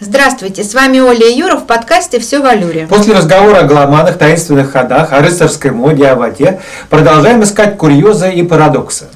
Здравствуйте, 0.00 0.62
с 0.62 0.74
вами 0.74 1.00
Оля 1.00 1.28
и 1.28 1.36
Юра 1.36 1.56
в 1.56 1.66
подкасте 1.66 2.20
«Все 2.20 2.38
в 2.38 2.46
Алюре». 2.46 2.86
После 2.86 3.14
разговора 3.14 3.58
о 3.58 3.62
гломанах, 3.64 4.16
таинственных 4.16 4.70
ходах, 4.70 5.12
о 5.12 5.18
рыцарской 5.18 5.72
моде, 5.72 6.06
о 6.06 6.14
воде, 6.14 6.60
продолжаем 6.88 7.42
искать 7.42 7.76
курьезы 7.76 8.32
и 8.32 8.44
парадоксы. 8.44 9.08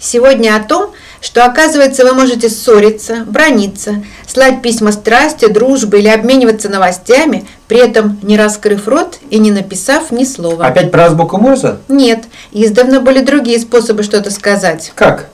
Сегодня 0.00 0.56
о 0.56 0.60
том, 0.60 0.90
что, 1.20 1.44
оказывается, 1.44 2.04
вы 2.04 2.14
можете 2.14 2.48
ссориться, 2.48 3.22
брониться, 3.28 4.02
слать 4.26 4.60
письма 4.60 4.90
страсти, 4.90 5.46
дружбы 5.46 6.00
или 6.00 6.08
обмениваться 6.08 6.68
новостями, 6.68 7.46
при 7.68 7.78
этом 7.78 8.18
не 8.22 8.36
раскрыв 8.36 8.88
рот 8.88 9.20
и 9.30 9.38
не 9.38 9.52
написав 9.52 10.10
ни 10.10 10.24
слова. 10.24 10.66
Опять 10.66 10.90
про 10.90 11.04
азбуку 11.04 11.38
Морзе? 11.38 11.76
Нет, 11.86 12.24
издавна 12.50 12.98
были 12.98 13.20
другие 13.20 13.60
способы 13.60 14.02
что-то 14.02 14.32
сказать. 14.32 14.90
Как? 14.96 15.28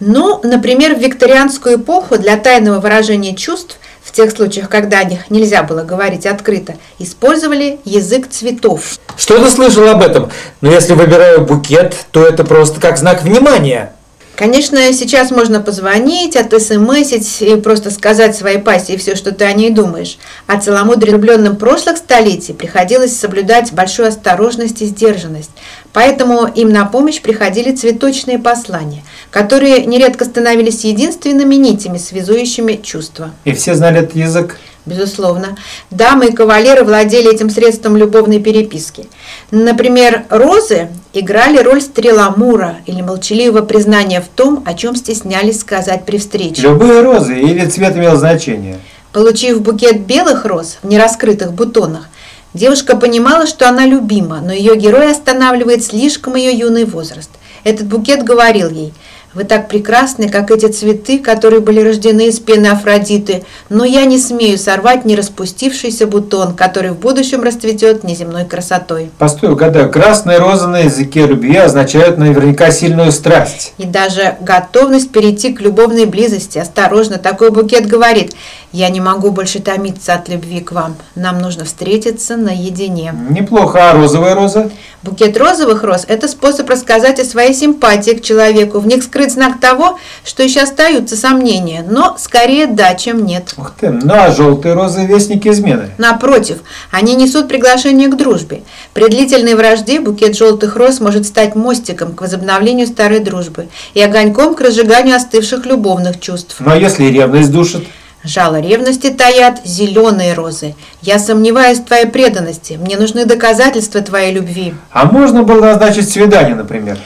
Ну, 0.00 0.40
например, 0.42 0.96
в 0.96 0.98
викторианскую 0.98 1.76
эпоху 1.76 2.16
для 2.16 2.36
тайного 2.36 2.80
выражения 2.80 3.36
чувств 3.36 3.78
в 4.12 4.14
тех 4.14 4.30
случаях, 4.30 4.68
когда 4.68 4.98
о 4.98 5.04
них 5.04 5.30
нельзя 5.30 5.62
было 5.62 5.84
говорить 5.84 6.26
открыто, 6.26 6.74
использовали 6.98 7.80
язык 7.86 8.28
цветов. 8.28 8.98
Что-то 9.16 9.50
слышал 9.50 9.88
об 9.88 10.02
этом, 10.02 10.30
но 10.60 10.70
если 10.70 10.92
выбираю 10.92 11.46
букет, 11.46 11.96
то 12.10 12.22
это 12.22 12.44
просто 12.44 12.78
как 12.78 12.98
знак 12.98 13.22
внимания. 13.22 13.92
Конечно, 14.36 14.92
сейчас 14.92 15.30
можно 15.30 15.60
позвонить, 15.60 16.36
отсмсить 16.36 17.42
и 17.42 17.56
просто 17.56 17.90
сказать 17.90 18.36
своей 18.36 18.58
пассии 18.58 18.96
все, 18.96 19.14
что 19.14 19.32
ты 19.32 19.44
о 19.44 19.52
ней 19.52 19.70
думаешь. 19.70 20.18
А 20.46 20.58
целомудренным 20.58 21.20
влюбленным 21.20 21.56
прошлых 21.56 21.96
столетий 21.96 22.52
приходилось 22.52 23.16
соблюдать 23.16 23.72
большую 23.72 24.08
осторожность 24.08 24.82
и 24.82 24.86
сдержанность. 24.86 25.50
Поэтому 25.92 26.46
им 26.46 26.70
на 26.70 26.86
помощь 26.86 27.20
приходили 27.20 27.74
цветочные 27.74 28.38
послания, 28.38 29.02
которые 29.30 29.84
нередко 29.84 30.24
становились 30.24 30.84
единственными 30.84 31.54
нитями, 31.56 31.98
связующими 31.98 32.80
чувства. 32.82 33.30
И 33.44 33.52
все 33.52 33.74
знали 33.74 34.00
этот 34.00 34.16
язык? 34.16 34.58
Безусловно. 34.84 35.56
Дамы 35.90 36.26
и 36.26 36.32
кавалеры 36.32 36.82
владели 36.82 37.32
этим 37.32 37.50
средством 37.50 37.96
любовной 37.96 38.40
переписки. 38.40 39.06
Например, 39.52 40.24
розы 40.28 40.88
играли 41.12 41.58
роль 41.58 41.80
стреламура 41.80 42.78
или 42.86 43.00
молчаливого 43.00 43.64
признания 43.64 44.20
в 44.20 44.26
том, 44.26 44.64
о 44.66 44.74
чем 44.74 44.96
стеснялись 44.96 45.60
сказать 45.60 46.04
при 46.04 46.18
встрече. 46.18 46.62
Любые 46.62 47.02
розы 47.02 47.38
или 47.38 47.64
цвет 47.66 47.96
имел 47.96 48.16
значение? 48.16 48.78
Получив 49.12 49.60
букет 49.60 50.00
белых 50.00 50.46
роз 50.46 50.78
в 50.82 50.88
нераскрытых 50.88 51.52
бутонах, 51.52 52.08
девушка 52.54 52.96
понимала, 52.96 53.46
что 53.46 53.68
она 53.68 53.86
любима, 53.86 54.40
но 54.40 54.52
ее 54.52 54.76
герой 54.76 55.10
останавливает 55.10 55.84
слишком 55.84 56.36
ее 56.36 56.52
юный 56.52 56.84
возраст. 56.84 57.30
Этот 57.64 57.86
букет 57.86 58.24
говорил 58.24 58.70
ей– 58.70 58.92
вы 59.34 59.44
так 59.44 59.68
прекрасны, 59.68 60.28
как 60.28 60.50
эти 60.50 60.66
цветы, 60.66 61.18
которые 61.18 61.60
были 61.60 61.80
рождены 61.80 62.28
из 62.28 62.38
пены 62.38 62.66
Афродиты, 62.66 63.44
но 63.68 63.84
я 63.84 64.04
не 64.04 64.18
смею 64.18 64.58
сорвать 64.58 65.04
не 65.04 65.16
распустившийся 65.16 66.06
бутон, 66.06 66.54
который 66.54 66.90
в 66.90 66.98
будущем 66.98 67.42
расцветет 67.42 68.04
неземной 68.04 68.44
красотой. 68.44 69.10
Постой, 69.18 69.52
угадаю, 69.52 69.90
красные 69.90 70.38
розы 70.38 70.66
на 70.66 70.80
языке 70.80 71.26
любви 71.26 71.56
означают 71.56 72.18
наверняка 72.18 72.70
сильную 72.70 73.12
страсть. 73.12 73.72
И 73.78 73.84
даже 73.84 74.36
готовность 74.40 75.10
перейти 75.10 75.52
к 75.52 75.60
любовной 75.60 76.06
близости. 76.06 76.58
Осторожно, 76.58 77.18
такой 77.18 77.50
букет 77.50 77.86
говорит, 77.86 78.34
я 78.72 78.88
не 78.88 79.00
могу 79.00 79.30
больше 79.30 79.60
томиться 79.60 80.14
от 80.14 80.28
любви 80.28 80.60
к 80.60 80.72
вам. 80.72 80.96
Нам 81.14 81.40
нужно 81.40 81.64
встретиться 81.64 82.36
наедине. 82.36 83.14
Неплохо, 83.30 83.90
а 83.90 83.92
розовая 83.92 84.34
роза? 84.34 84.70
Букет 85.02 85.36
розовых 85.36 85.82
роз– 85.82 86.04
это 86.08 86.28
способ 86.28 86.70
рассказать 86.70 87.18
о 87.18 87.24
своей 87.24 87.54
симпатии 87.54 88.12
к 88.12 88.22
человеку. 88.22 88.78
В 88.78 88.86
них 88.86 89.02
скрыт 89.22 89.32
знак 89.32 89.60
того, 89.60 89.98
что 90.24 90.42
еще 90.42 90.60
остаются 90.60 91.16
сомнения, 91.16 91.84
но 91.88 92.16
скорее 92.18 92.66
да, 92.66 92.94
чем 92.94 93.24
нет. 93.24 93.54
Ух 93.56 93.72
ты, 93.78 93.90
ну 93.90 94.12
а 94.14 94.30
желтые 94.32 94.74
розы– 94.74 95.06
вестники 95.06 95.48
измены? 95.48 95.90
Напротив, 95.98 96.58
они 96.90 97.14
несут 97.14 97.48
приглашение 97.48 98.08
к 98.08 98.16
дружбе. 98.16 98.62
При 98.94 99.08
длительной 99.08 99.54
вражде 99.54 100.00
букет 100.00 100.36
желтых 100.36 100.76
роз 100.76 101.00
может 101.00 101.26
стать 101.26 101.54
мостиком 101.54 102.14
к 102.14 102.22
возобновлению 102.22 102.86
старой 102.86 103.20
дружбы 103.20 103.68
и 103.94 104.02
огоньком 104.02 104.54
к 104.54 104.60
разжиганию 104.60 105.16
остывших 105.16 105.66
любовных 105.66 106.20
чувств. 106.20 106.56
Ну 106.58 106.70
а 106.70 106.76
если 106.76 107.04
ревность 107.04 107.52
душит? 107.52 107.84
Жало 108.24 108.60
ревности 108.60 109.10
таят 109.10 109.60
зеленые 109.64 110.34
розы. 110.34 110.74
Я 111.00 111.18
сомневаюсь 111.18 111.78
в 111.78 111.84
твоей 111.84 112.06
преданности. 112.06 112.78
Мне 112.80 112.96
нужны 112.96 113.24
доказательства 113.24 114.00
твоей 114.00 114.32
любви. 114.32 114.74
А 114.92 115.06
можно 115.06 115.42
было 115.42 115.60
назначить 115.60 116.08
свидание, 116.08 116.54
например? 116.54 116.98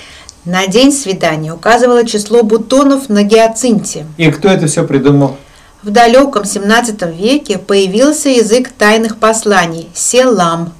На 0.46 0.68
день 0.68 0.92
свидания 0.92 1.52
указывало 1.52 2.06
число 2.06 2.44
бутонов 2.44 3.08
на 3.08 3.24
гиацинте. 3.24 4.06
И 4.16 4.30
кто 4.30 4.46
это 4.46 4.68
все 4.68 4.84
придумал? 4.84 5.36
В 5.82 5.90
далеком 5.90 6.44
17 6.44 7.02
веке 7.18 7.58
появился 7.58 8.28
язык 8.28 8.68
тайных 8.68 9.16
посланий– 9.16 9.88
селам. 9.94 10.72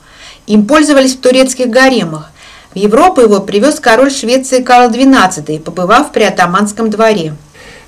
Им 0.47 0.67
пользовались 0.67 1.17
в 1.17 1.21
турецких 1.21 1.69
гаремах. 1.69 2.31
В 2.75 2.79
Европу 2.79 3.21
его 3.21 3.41
привез 3.41 3.81
король 3.81 4.13
Швеции 4.13 4.63
Карл 4.63 4.89
XII, 4.89 5.59
побывав 5.59 6.13
при 6.13 6.23
атаманском 6.23 6.89
дворе. 6.89 7.35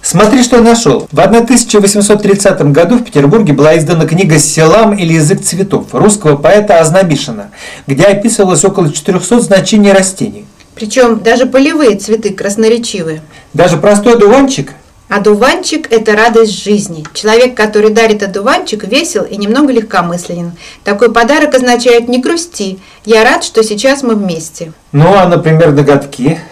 Смотри, 0.02 0.42
что 0.42 0.56
я 0.56 0.62
нашел. 0.62 1.06
В 1.12 1.20
1830 1.20 2.60
году 2.72 2.98
в 2.98 3.04
Петербурге 3.04 3.52
была 3.52 3.78
издана 3.78 4.04
книга 4.04 4.40
«Селам» 4.40 4.98
или 4.98 5.12
«Язык 5.12 5.42
цветов» 5.42 5.86
русского 5.92 6.36
поэта 6.36 6.80
Ознобишина, 6.80 7.50
где 7.86 8.04
описывалось 8.04 8.64
около 8.64 8.92
400 8.92 9.40
значений 9.40 9.92
растений. 9.92 10.44
Причем 10.78 11.18
даже 11.18 11.46
полевые 11.46 11.96
цветы 11.96 12.32
красноречивые. 12.32 13.20
Даже 13.52 13.78
простой 13.78 14.16
дуванчик 14.16 14.74
Одуванчик– 15.08 15.86
это 15.90 16.14
радость 16.14 16.62
жизни. 16.62 17.02
Человек, 17.14 17.56
который 17.56 17.90
дарит 17.90 18.22
одуванчик, 18.22 18.84
весел 18.84 19.24
и 19.24 19.36
немного 19.38 19.72
легкомысленен. 19.72 20.52
Такой 20.84 21.10
подарок 21.10 21.54
означает 21.54 22.08
«не 22.08 22.20
грусти». 22.20 22.78
Я 23.06 23.24
рад, 23.24 23.42
что 23.42 23.64
сейчас 23.64 24.02
мы 24.02 24.14
вместе. 24.14 24.72
Ну, 24.92 25.14
а, 25.14 25.26
например, 25.26 25.72
ноготки– 25.72 26.38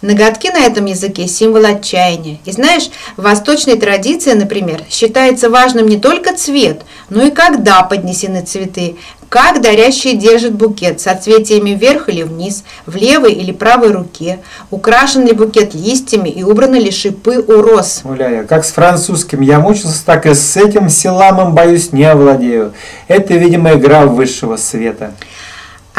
Ноготки 0.00 0.46
на 0.46 0.60
этом 0.60 0.84
языке– 0.84 1.26
символ 1.28 1.64
отчаяния. 1.64 2.38
И 2.44 2.52
знаешь, 2.52 2.88
в 3.16 3.22
восточной 3.22 3.76
традиции, 3.76 4.32
например, 4.32 4.82
считается 4.88 5.50
важным 5.50 5.88
не 5.88 5.98
только 5.98 6.36
цвет, 6.36 6.82
но 7.10 7.24
и 7.24 7.32
когда 7.32 7.82
поднесены 7.82 8.42
цветы, 8.42 8.94
как 9.28 9.60
дарящий 9.60 10.16
держит 10.16 10.54
букет, 10.54 11.00
соцветиями 11.00 11.70
вверх 11.70 12.08
или 12.08 12.22
вниз, 12.22 12.64
в 12.86 12.96
левой 12.96 13.32
или 13.32 13.52
правой 13.52 13.92
руке, 13.92 14.38
украшен 14.70 15.26
ли 15.26 15.32
букет 15.32 15.74
листьями 15.74 16.28
и 16.28 16.42
убраны 16.42 16.76
ли 16.76 16.90
шипы 16.90 17.38
у 17.38 17.62
роз. 17.62 18.00
Гуляя, 18.04 18.44
как 18.44 18.64
с 18.64 18.72
французским 18.72 19.40
я 19.40 19.60
мучился, 19.60 20.04
так 20.04 20.26
и 20.26 20.34
с 20.34 20.56
этим 20.56 20.88
силамом, 20.88 21.54
боюсь, 21.54 21.92
не 21.92 22.04
овладею. 22.04 22.72
Это, 23.06 23.34
видимо, 23.34 23.74
игра 23.74 24.06
высшего 24.06 24.56
света. 24.56 25.12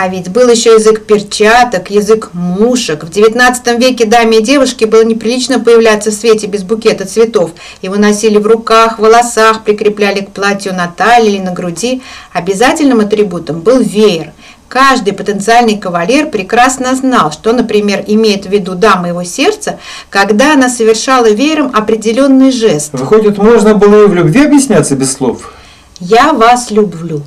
А 0.01 0.07
ведь 0.07 0.29
был 0.29 0.47
еще 0.47 0.75
язык 0.75 1.05
перчаток, 1.05 1.89
язык 1.89 2.29
мушек. 2.31 3.03
В 3.03 3.09
XIX 3.09 3.77
веке 3.77 4.05
даме 4.05 4.37
и 4.37 4.41
девушке 4.41 4.85
было 4.85 5.03
неприлично 5.03 5.59
появляться 5.59 6.09
в 6.11 6.13
свете 6.13 6.47
без 6.47 6.63
букета 6.63 7.05
цветов. 7.05 7.51
Его 7.81 7.97
носили 7.97 8.37
в 8.37 8.47
руках, 8.47 8.97
в 8.97 9.01
волосах, 9.01 9.65
прикрепляли 9.65 10.21
к 10.21 10.29
платью 10.29 10.73
на 10.73 10.87
талии 10.87 11.33
или 11.33 11.41
на 11.41 11.51
груди. 11.51 12.01
Обязательным 12.31 13.01
атрибутом 13.01 13.59
был 13.59 13.81
веер. 13.81 14.31
Каждый 14.69 15.11
потенциальный 15.11 15.77
кавалер 15.77 16.27
прекрасно 16.27 16.95
знал, 16.95 17.33
что, 17.33 17.51
например, 17.51 18.05
имеет 18.07 18.45
в 18.45 18.49
виду 18.49 18.75
дама 18.75 19.09
его 19.09 19.25
сердца, 19.25 19.79
когда 20.09 20.53
она 20.53 20.69
совершала 20.69 21.29
веером 21.29 21.75
определенный 21.75 22.51
жест. 22.51 22.91
Выходит, 22.93 23.37
можно 23.37 23.73
было 23.73 24.05
и 24.05 24.07
в 24.07 24.13
любви 24.13 24.45
объясняться 24.45 24.95
без 24.95 25.11
слов? 25.11 25.51
«Я 25.99 26.31
вас 26.31 26.71
люблю» 26.71 27.21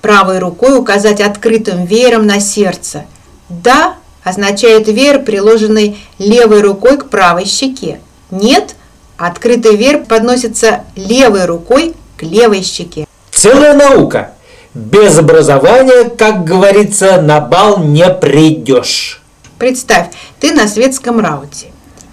правой 0.00 0.38
рукой 0.38 0.78
указать 0.78 1.20
открытым 1.20 1.84
веером 1.84 2.26
на 2.26 2.40
сердце. 2.40 3.04
«Да» 3.48 3.94
означает 4.22 4.88
веер, 4.88 5.22
приложенный 5.22 5.98
левой 6.18 6.60
рукой 6.60 6.98
к 6.98 7.08
правой 7.08 7.44
щеке. 7.44 8.00
«Нет» 8.30 8.74
открытый 9.20 9.76
веер 9.76 10.04
подносится 10.04 10.84
левой 10.96 11.44
рукой 11.44 11.94
к 12.16 12.22
левой 12.22 12.62
щеке. 12.62 13.06
Целая 13.30 13.74
наука. 13.74 14.32
Без 14.72 15.18
образования, 15.18 16.08
как 16.10 16.44
говорится, 16.44 17.20
на 17.20 17.40
бал 17.40 17.80
не 17.82 18.08
придешь. 18.08 19.20
Представь, 19.58 20.06
ты 20.38 20.52
на 20.52 20.68
светском 20.68 21.20
рауте. 21.20 21.66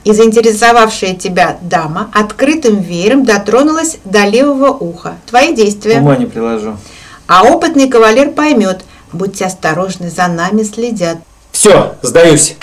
И 0.03 0.13
заинтересовавшая 0.13 1.15
тебя 1.15 1.57
дама 1.61 2.09
открытым 2.13 2.81
веером 2.81 3.25
дотронулась 3.25 3.97
до 4.05 4.25
левого 4.25 4.71
уха. 4.71 5.15
Твои 5.25 5.53
действия. 5.53 5.99
Ума 5.99 6.17
не 6.17 6.25
приложу. 6.25 6.77
А 7.27 7.43
опытный 7.43 7.89
кавалер 7.89 8.31
поймет, 8.31 8.85
будьте 9.11 9.45
осторожны, 9.45 10.09
за 10.09 10.27
нами 10.27 10.63
следят. 10.63 11.17
Все, 11.51 11.95
сдаюсь. 12.01 12.55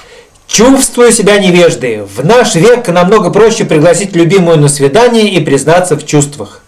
Чувствую 0.46 1.12
себя 1.12 1.38
невеждой. 1.38 2.02
В 2.02 2.24
наш 2.24 2.54
век 2.54 2.88
намного 2.88 3.30
проще 3.30 3.64
пригласить 3.64 4.14
любимую 4.14 4.58
на 4.58 4.68
свидание 4.68 5.30
и 5.30 5.40
признаться 5.40 5.96
в 5.96 6.06
чувствах. 6.06 6.62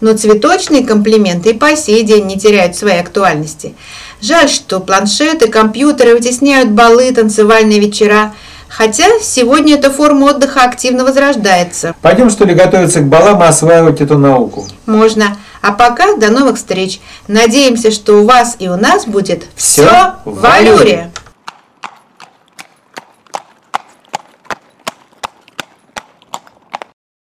Но 0.00 0.16
цветочные 0.16 0.84
комплименты 0.84 1.50
и 1.50 1.54
по 1.54 1.76
сей 1.76 2.02
день 2.02 2.26
не 2.26 2.38
теряют 2.38 2.76
своей 2.76 3.00
актуальности. 3.00 3.74
Жаль, 4.20 4.48
что 4.48 4.80
планшеты, 4.80 5.48
компьютеры 5.48 6.14
вытесняют 6.14 6.70
балы, 6.70 7.12
танцевальные 7.12 7.78
вечера. 7.78 8.32
Хотя 8.68 9.04
сегодня 9.22 9.74
эта 9.76 9.90
форма 9.90 10.26
отдыха 10.26 10.64
активно 10.64 11.04
возрождается. 11.04 11.94
Пойдем, 12.02 12.28
что 12.30 12.44
ли, 12.44 12.54
готовиться 12.54 13.00
к 13.00 13.08
балам 13.08 13.42
и 13.42 13.46
осваивать 13.46 14.00
эту 14.00 14.18
науку? 14.18 14.66
Можно. 14.86 15.36
А 15.64 15.72
пока 15.72 16.16
до 16.16 16.28
новых 16.28 16.56
встреч. 16.58 17.00
Надеемся, 17.26 17.90
что 17.90 18.20
у 18.20 18.26
вас 18.26 18.56
и 18.58 18.68
у 18.68 18.76
нас 18.76 19.06
будет 19.06 19.44
Всё 19.56 19.86
все 19.86 20.12
в 20.26 20.42
в 20.42 20.44
Алюре. 20.44 21.10